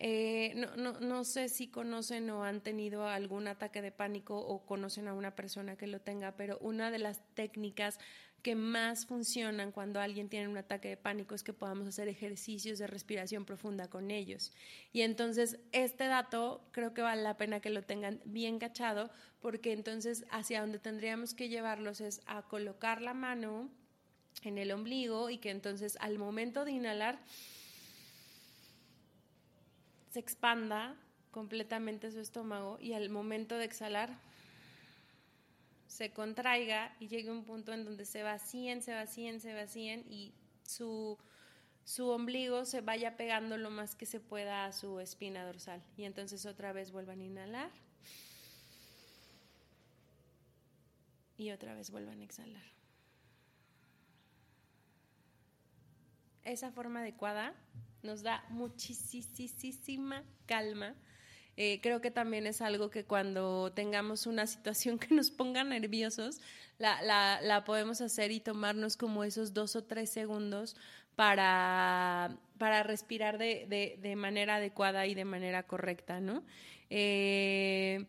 [0.00, 4.64] Eh, no, no, no, sé si conocen o han tenido algún ataque de pánico o
[4.64, 7.98] conocen a una persona que lo tenga, pero una de las técnicas
[8.42, 12.78] que más funcionan cuando alguien tiene un ataque de pánico es que podamos hacer ejercicios
[12.78, 14.52] de respiración profunda con ellos.
[14.92, 19.72] Y entonces este dato creo que vale la pena que lo tengan bien cachado porque
[19.72, 23.68] entonces hacia donde tendríamos que llevarlos es a colocar la mano
[24.42, 27.18] en el ombligo y que entonces al momento de inhalar
[30.18, 30.96] se expanda
[31.30, 34.18] completamente su estómago y al momento de exhalar
[35.86, 40.34] se contraiga y llegue un punto en donde se vacíen, se vacíen, se vacíen y
[40.64, 41.16] su,
[41.84, 45.80] su ombligo se vaya pegando lo más que se pueda a su espina dorsal.
[45.96, 47.70] Y entonces otra vez vuelvan a inhalar.
[51.36, 52.77] Y otra vez vuelvan a exhalar.
[56.50, 57.54] Esa forma adecuada
[58.02, 60.94] nos da muchísima calma.
[61.56, 66.40] Eh, creo que también es algo que cuando tengamos una situación que nos ponga nerviosos,
[66.78, 67.02] la,
[67.42, 70.76] la, podemos hacer y tomarnos como esos dos o tres segundos
[71.16, 76.44] para, para respirar de, de, manera adecuada y de manera correcta, ¿no?
[76.90, 78.06] Eh,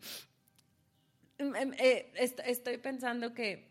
[1.38, 3.69] em, em, eh, estoy pensando que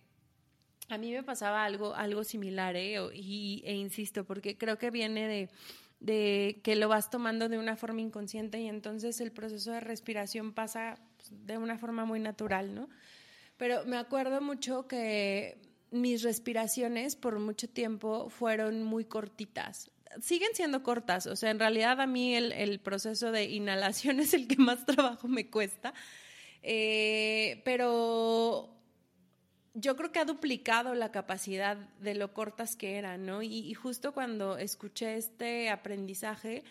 [0.89, 2.97] a mí me pasaba algo, algo similar, ¿eh?
[3.13, 5.49] y, e insisto, porque creo que viene de,
[5.99, 10.52] de que lo vas tomando de una forma inconsciente y entonces el proceso de respiración
[10.52, 12.89] pasa pues, de una forma muy natural, ¿no?
[13.58, 19.91] Pero me acuerdo mucho que mis respiraciones por mucho tiempo fueron muy cortitas.
[20.21, 24.34] Siguen siendo cortas, o sea, en realidad a mí el, el proceso de inhalación es
[24.34, 25.93] el que más trabajo me cuesta,
[26.63, 28.79] eh, pero
[29.73, 33.41] yo creo que ha duplicado la capacidad de lo cortas que eran, ¿no?
[33.41, 36.63] Y, justo cuando escuché este aprendizaje,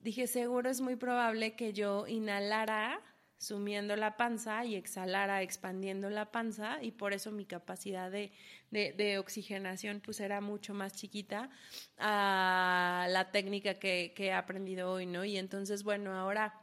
[0.00, 3.00] dije, seguro es muy probable que yo inhalara
[3.38, 8.32] sumiendo la panza y exhalara expandiendo la panza y por eso mi capacidad de,
[8.70, 11.48] de, oxigenación pues era mucho más chiquita
[11.96, 15.24] a la técnica que, que, he aprendido hoy, ¿no?
[15.24, 16.60] Y entonces, bueno, ahora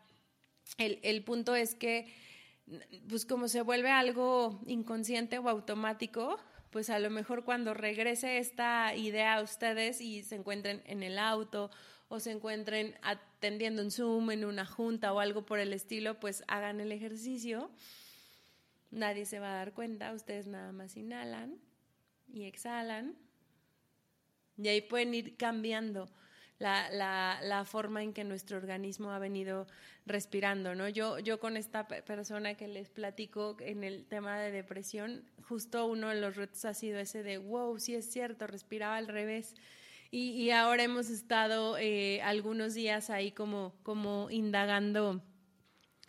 [0.78, 2.13] el, el punto es que
[3.08, 6.38] pues como se vuelve algo inconsciente o automático,
[6.72, 11.18] pues a lo mejor cuando regrese esta idea a ustedes y se encuentren en el
[11.18, 11.72] auto
[12.10, 16.44] o se encuentren atendiendo un Zoom, en una junta o algo por el estilo, pues
[16.48, 17.70] hagan el ejercicio.
[18.92, 21.60] Nadie se va a dar cuenta, ustedes nada más inhalan
[22.28, 23.16] y exhalan.
[24.58, 26.10] Y ahí pueden ir cambiando
[26.60, 29.67] la, la, la, forma en que nuestro organismo ha venido
[30.06, 30.89] respirando, ¿no?
[30.89, 36.10] Yo, yo con esta persona que les platico en el tema de depresión, justo uno
[36.10, 39.56] de los retos ha sido ese de, wow, sí es cierto, respiraba al revés.
[40.10, 45.21] Y, y ahora hemos estado eh, algunos días ahí como, como indagando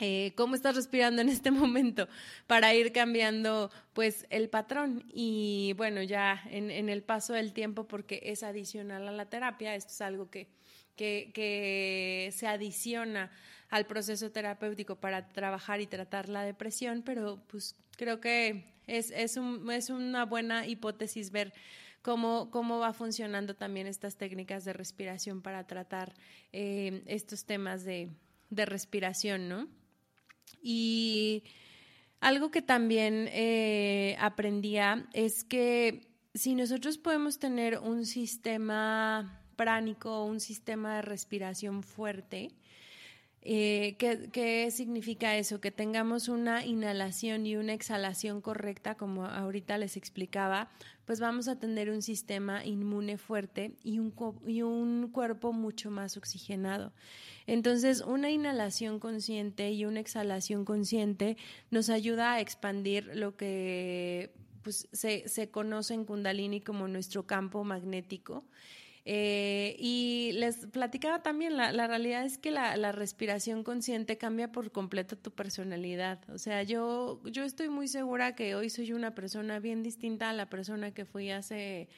[0.01, 2.09] eh, cómo estás respirando en este momento
[2.47, 8.21] para ir cambiando pues el patrón y bueno ya en, el paso del tiempo porque
[8.23, 10.47] es adicional a la terapia esto es algo que,
[10.95, 13.33] que, que se adiciona
[13.71, 19.37] al proceso terapéutico para trabajar y tratar la depresión pero pues creo que es, es,
[19.37, 21.53] un, es una buena hipótesis ver
[22.01, 26.15] Cómo, cómo, va funcionando también estas técnicas de respiración para tratar
[26.53, 28.09] eh, estos temas de,
[28.51, 29.69] de respiración, ¿no?
[30.63, 31.43] Y
[32.21, 40.41] Algo que también eh, aprendía es que si nosotros podemos tener un sistema pránico, un
[40.41, 42.51] sistema de respiración fuerte,
[43.51, 45.59] eh, ¿qué, significa eso?
[45.59, 50.69] Que tengamos una inhalación y una exhalación correcta, como ahorita les explicaba,
[51.07, 54.13] pues vamos a tener un sistema inmune fuerte y un,
[54.47, 56.93] y un cuerpo mucho más oxigenado.
[57.47, 61.39] Entonces, una inhalación consciente y una exhalación consciente
[61.71, 64.31] nos ayuda a expandir lo que
[64.63, 68.45] pues, se, se conoce en Kundalini como nuestro campo magnético
[69.11, 74.71] eh, y les platicaba también, la, realidad es que la, la, respiración consciente cambia por
[74.71, 76.19] completo tu personalidad.
[76.29, 80.35] O sea, yo, yo estoy muy segura que hoy soy una persona bien distinta a
[80.35, 81.89] la persona que fui hace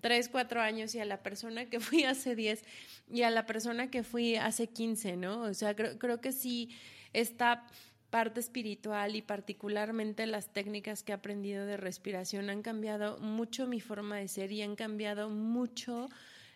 [0.00, 2.64] tres, cuatro años y a la persona que fui hace diez
[3.08, 5.42] y a la persona que fui hace quince, ¿no?
[5.42, 6.70] O sea, creo, creo que sí
[7.12, 7.64] esta
[8.10, 13.80] parte espiritual y particularmente las técnicas que he aprendido de respiración han cambiado mucho mi
[13.80, 16.08] forma de ser y han cambiado mucho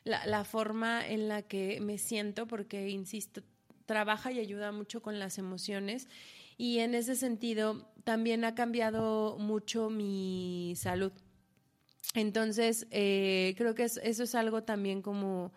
[0.04, 3.42] la, forma en la que me siento, porque, insisto,
[3.86, 6.08] trabaja y ayuda mucho con las emociones.
[6.56, 11.12] Y en ese sentido, también ha cambiado mucho mi salud.
[12.14, 15.52] Entonces, eh, creo que eso es algo también como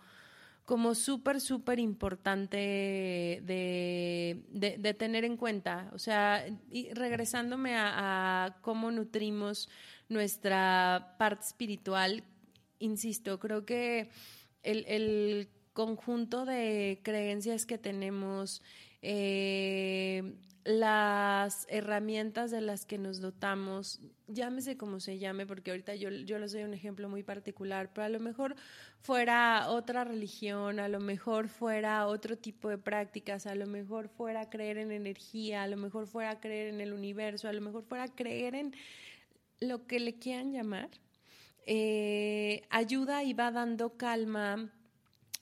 [0.66, 2.58] como súper, súper importante
[3.44, 5.89] de, de, tener en cuenta.
[5.94, 9.70] O sea, y regresándome a, a, cómo nutrimos
[10.08, 12.24] nuestra parte espiritual,
[12.84, 14.09] insisto, creo que
[14.63, 18.61] el, conjunto de creencias que tenemos,
[19.01, 26.11] eh, las herramientas de las que nos dotamos, llámese como se llame, porque ahorita yo,
[26.11, 28.55] yo les doy un ejemplo muy particular, pero a lo mejor
[28.99, 34.51] fuera otra religión, a lo mejor fuera otro tipo de prácticas, a lo mejor fuera
[34.51, 38.07] creer en energía, a lo mejor fuera creer en el universo, a lo mejor fuera
[38.09, 38.75] creer en
[39.59, 40.91] lo que le quieran llamar
[41.66, 44.70] eh, ayuda y va dando calma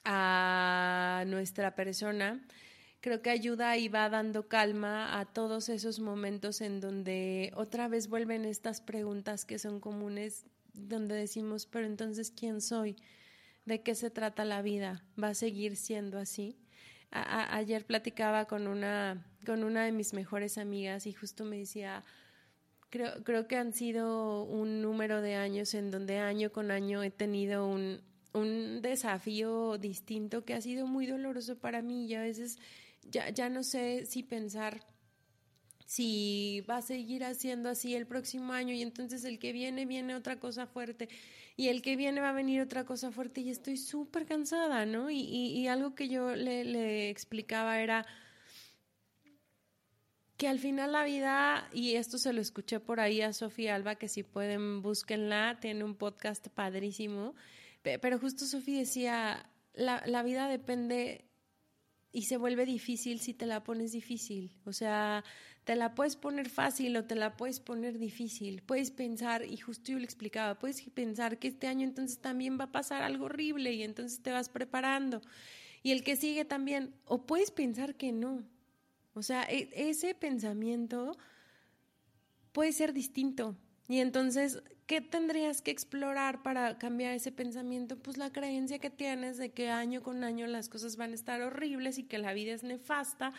[0.03, 2.45] a nuestra persona.
[3.01, 8.07] Creo que ayuda y va dando calma a todos esos momentos en donde otra vez
[8.07, 12.95] vuelven estas preguntas que son comunes, donde decimos, pero entonces, ¿quién soy?
[13.65, 15.03] ¿De qué se trata la vida?
[15.21, 16.57] ¿Va a seguir siendo así?
[17.13, 22.03] ayer platicaba con una, con una de mis mejores amigas y justo me decía,
[22.91, 27.09] Creo, creo que han sido un número de años en donde año con año he
[27.09, 28.01] tenido un,
[28.33, 32.59] un desafío distinto que ha sido muy doloroso para mí y a veces
[33.09, 34.85] ya, ya no sé si pensar
[35.85, 40.15] si va a seguir haciendo así el próximo año y entonces el que viene viene
[40.15, 41.09] otra cosa fuerte
[41.57, 45.09] y el que viene va a venir otra cosa fuerte y estoy súper cansada, ¿no?
[45.09, 48.05] Y, y, y, algo que yo le, le explicaba era
[50.41, 53.93] que al final la vida, y esto se lo escuché por ahí a Sofía Alba,
[53.93, 57.35] que si pueden búsquenla, tiene un podcast padrísimo,
[57.83, 61.25] pero justo Sofía decía, la, la vida depende
[62.11, 65.23] y se vuelve difícil si te la pones difícil, o sea,
[65.63, 69.91] te la puedes poner fácil o te la puedes poner difícil, puedes pensar, y justo
[69.91, 73.73] yo le explicaba, puedes pensar que este año entonces también va a pasar algo horrible
[73.73, 75.21] y entonces te vas preparando.
[75.83, 78.43] Y el que sigue también, o puedes pensar que no,
[79.13, 81.17] o sea, e, ese pensamiento
[82.51, 83.55] puede ser distinto.
[83.87, 87.97] Y entonces, ¿qué tendrías que explorar para cambiar ese pensamiento?
[87.97, 91.41] Pues la creencia que tienes de que año con año las cosas van a estar
[91.41, 93.33] horribles y que la vida es nefasta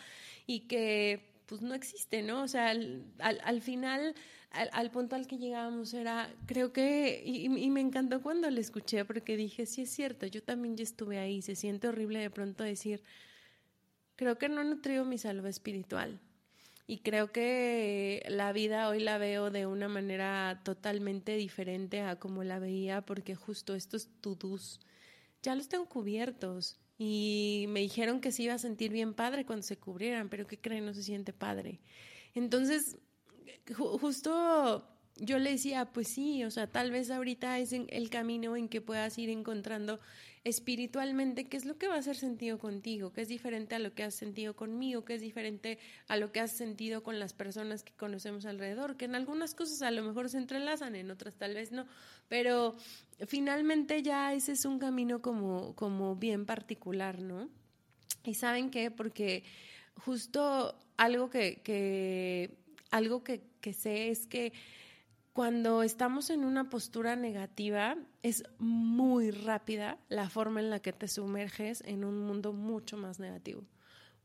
[0.45, 2.43] y que pues no existe, ¿no?
[2.43, 4.15] O sea, al, al, final,
[4.51, 9.05] al, punto al que llegábamos era, creo que, y, y, me encantó cuando le escuché
[9.05, 12.63] porque dije, sí es cierto, yo también ya estuve ahí, se siente horrible de pronto
[12.63, 13.03] decir,
[14.15, 16.19] creo que no he mi salud espiritual.
[16.85, 22.43] Y creo que la vida hoy la veo de una manera totalmente diferente a como
[22.43, 24.81] la veía, porque justo estos to-dos
[25.41, 26.77] ya los tengo cubiertos.
[26.97, 30.59] Y me dijeron que se iba a sentir bien padre cuando se cubrieran, pero ¿qué
[30.59, 30.85] creen?
[30.85, 31.79] No se siente padre.
[32.35, 32.97] Entonces,
[33.75, 38.67] justo yo le decía, pues sí, o sea, tal vez ahorita es el camino en
[38.67, 39.99] que puedas ir encontrando
[40.43, 43.93] espiritualmente qué es lo que va a hacer sentido contigo, qué es diferente a lo
[43.93, 47.83] que has sentido conmigo, qué es diferente a lo que has sentido con las personas
[47.83, 51.53] que conocemos alrededor, que en algunas cosas a lo mejor se entrelazan, en otras tal
[51.53, 51.85] vez no,
[52.27, 52.75] pero
[53.27, 57.49] finalmente ya ese es un camino como, como bien particular, ¿no?
[58.25, 59.43] Y saben qué, porque
[60.03, 62.57] justo algo que, que
[62.91, 64.51] algo que, que sé es que
[65.33, 71.07] cuando estamos en una postura negativa, es muy rápida la forma en la que te
[71.07, 73.63] sumerges en un mundo mucho más negativo.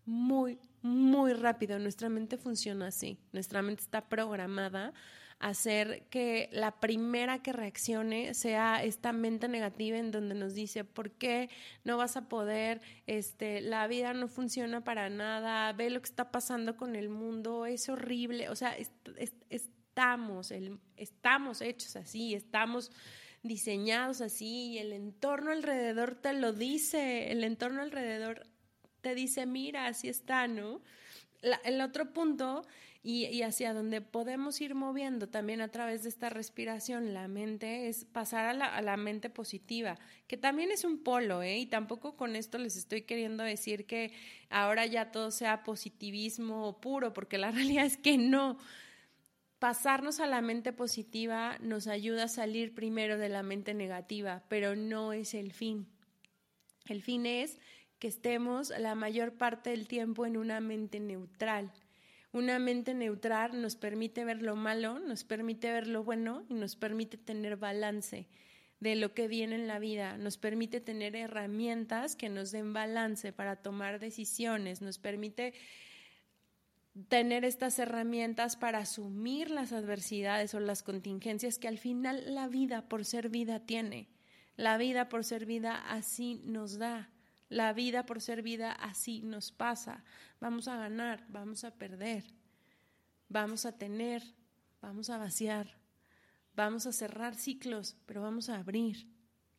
[0.04, 1.78] Muy, muy rápido.
[1.78, 3.18] Nuestra mente funciona así.
[3.32, 4.92] Nuestra mente está programada
[5.38, 10.84] a hacer que la primera que reaccione sea esta mente negativa en donde nos dice,
[10.84, 11.48] ¿por qué
[11.84, 12.82] no vas a poder?
[13.06, 17.64] Este, la vida no funciona para nada, ve lo que está pasando con el mundo,
[17.64, 18.50] es horrible.
[18.50, 18.76] O sea,
[19.99, 20.53] estamos,
[20.96, 22.92] estamos hechos así, estamos
[23.42, 28.46] diseñados así y el entorno alrededor te lo dice, el entorno alrededor
[29.01, 30.82] te dice, mira, así está, ¿no?
[31.64, 32.64] el otro punto
[33.03, 38.05] y, hacia donde podemos ir moviendo también a través de esta respiración la mente es
[38.05, 41.59] pasar a la, a la mente positiva, que también es un polo, ¿eh?
[41.59, 44.12] Y tampoco con esto les estoy queriendo decir que
[44.51, 48.59] ahora ya todo sea positivismo puro, porque la realidad es que no
[49.59, 54.76] pasarnos a la mente positiva nos ayuda a salir primero de la mente negativa, pero
[54.76, 55.86] no es el fin.
[56.86, 57.59] El fin es
[57.98, 61.72] que estemos la mayor parte del tiempo en una mente neutral.
[62.32, 66.76] Una mente neutral nos permite ver lo malo, nos permite ver lo bueno y nos
[66.76, 68.28] permite tener balance
[68.80, 73.32] de lo que viene en la vida, nos permite tener herramientas que nos den balance
[73.32, 75.52] para tomar decisiones, nos permite
[77.09, 82.88] tener estas herramientas para asumir las adversidades o las contingencias que al final la vida
[82.88, 84.09] por ser vida tiene.
[84.57, 87.11] La vida por ser vida así nos da.
[87.49, 90.05] La vida por ser vida así nos pasa.
[90.40, 92.24] Vamos a ganar, vamos a perder,
[93.28, 94.22] vamos a tener,
[94.82, 95.78] vamos a vaciar,
[96.55, 99.09] vamos a cerrar ciclos, pero vamos a abrir.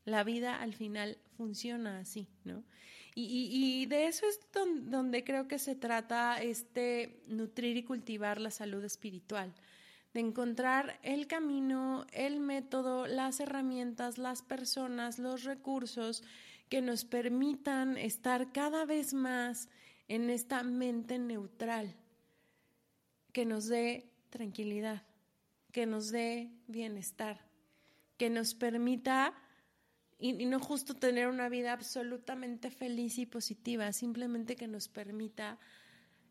[0.05, 2.63] La vida al final funciona así, ¿no?
[3.21, 8.83] Y, de eso es donde, creo que se trata este nutrir y cultivar la salud
[8.83, 9.53] espiritual,
[10.13, 16.23] de encontrar el camino, el método, las herramientas, las personas, los recursos
[16.69, 19.67] que nos permitan estar cada vez más
[20.07, 21.95] en esta mente neutral,
[23.33, 25.03] que nos dé tranquilidad,
[25.71, 27.39] que nos dé bienestar,
[28.17, 29.33] que nos permita,
[30.19, 35.57] y, no justo tener una vida absolutamente feliz y positiva, simplemente que nos permita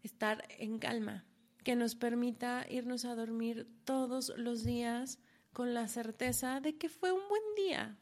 [0.03, 1.25] estar en calma,
[1.65, 5.19] que nos permita irnos a dormir todos los días
[5.53, 7.99] con la certeza de que fue un buen día,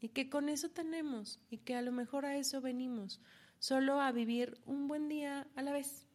[0.00, 3.20] y que con eso tenemos y que a lo mejor a eso venimos,
[3.58, 6.06] solo a vivir un buen día a la vez,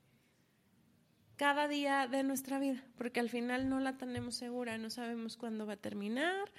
[1.36, 5.66] cada día de nuestra vida, porque al final no la tenemos segura, no sabemos cuándo
[5.66, 6.52] va a terminar,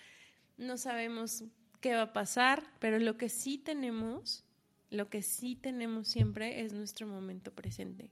[0.56, 1.44] no sabemos
[1.82, 4.46] qué va a pasar, pero lo que sí tenemos,
[4.88, 8.08] lo que sí tenemos siempre es nuestro momento presente.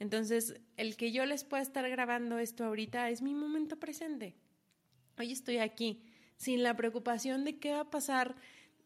[0.00, 4.34] Entonces, el que yo les pueda estar grabando esto ahorita es mi momento presente.
[5.16, 6.02] Hoy estoy aquí
[6.36, 8.34] sin la preocupación de qué va a pasar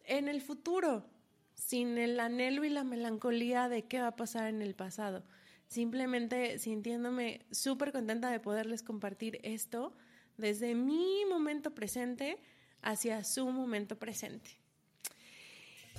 [0.04, 1.06] en el futuro,
[1.54, 5.24] sin el anhelo y la melancolía de qué va a pasar en el pasado.
[5.68, 9.96] Simplemente sintiéndome súper contenta de poderles compartir esto
[10.36, 12.38] desde mi momento presente
[12.82, 14.50] hacia su momento presente.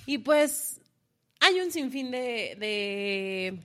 [0.05, 0.81] Y pues
[1.39, 3.59] hay un sinfín de, de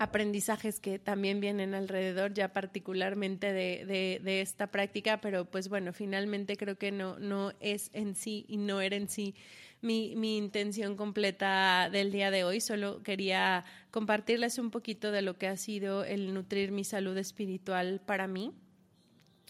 [0.00, 6.78] aprendizajes que también vienen alrededor, ya particularmente de, esta práctica, pero pues bueno, finalmente creo
[6.78, 9.34] que no, no es en sí y no era en sí
[9.82, 12.62] mi, mi, intención completa del día de hoy.
[12.62, 18.00] Solo quería compartirles un poquito de lo que ha sido el nutrir mi salud espiritual
[18.00, 18.54] para mí,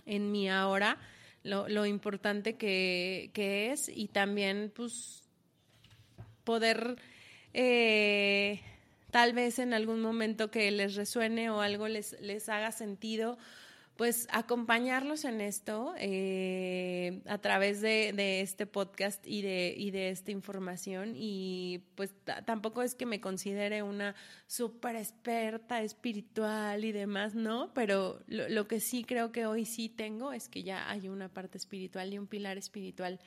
[0.05, 0.99] en mi ahora,
[1.43, 5.23] lo, lo importante que, que, es y también pues
[6.45, 6.97] poder...
[7.53, 8.61] Eh,
[9.11, 13.39] tal vez en algún momento que les resuene o algo les, les haga sentido,
[14.01, 20.31] pues acompañarlos en esto eh, a través de, este podcast y de, y de esta
[20.31, 21.13] información.
[21.15, 22.15] Y pues
[22.47, 24.15] tampoco es que me considere una
[24.47, 27.75] súper experta espiritual y demás, ¿no?
[27.75, 31.29] Pero lo, lo que sí creo que hoy sí tengo es que ya hay una
[31.29, 33.21] parte espiritual y un pilar espiritual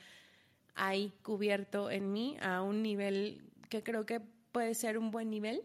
[0.74, 4.20] ahí cubierto en mí a un nivel que creo que
[4.50, 5.62] puede ser un buen nivel.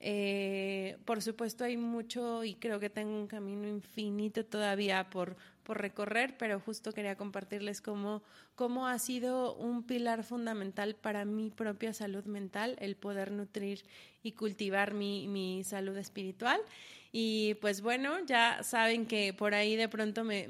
[0.00, 5.80] Eh, por supuesto hay mucho y creo que tengo un camino infinito todavía por, por
[5.80, 8.22] recorrer, pero justo quería compartirles cómo,
[8.54, 13.82] cómo ha sido un pilar fundamental para mi propia salud mental, el poder nutrir
[14.22, 16.60] y cultivar mi, mi salud espiritual.
[17.10, 20.46] Y pues bueno, ya saben que por ahí de pronto me,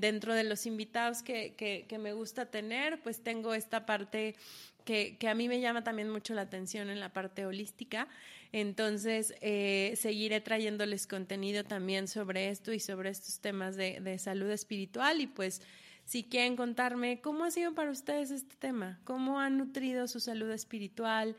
[0.00, 1.54] dentro de los invitados que,
[1.88, 4.36] que me gusta tener, pues tengo esta parte
[4.84, 8.08] que, que, a mí me llama también mucho la atención en la parte holística.
[8.52, 14.50] Entonces, eh, seguiré trayéndoles contenido también sobre esto y sobre estos temas de, de, salud
[14.50, 15.20] espiritual.
[15.20, 15.62] Y pues,
[16.04, 20.50] si quieren contarme cómo ha sido para ustedes este tema, cómo han nutrido su salud
[20.50, 21.36] espiritual,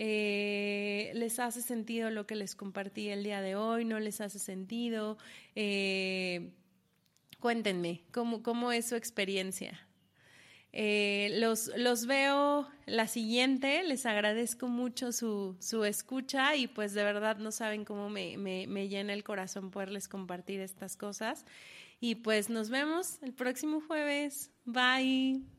[0.00, 3.84] Eh, ¿Les hace sentido lo que les compartí el día de hoy?
[3.84, 5.18] ¿No les hace sentido?
[5.56, 6.52] Eh,
[7.40, 9.87] cuéntenme, ¿cómo, ¿cómo es su experiencia?
[10.80, 17.02] Eh, los, los veo la siguiente, les agradezco mucho su, su escucha y pues de
[17.02, 21.44] verdad no saben cómo me, me, me llena el corazón poderles compartir estas cosas.
[21.98, 24.52] Y pues nos vemos el próximo jueves.
[24.66, 25.57] Bye.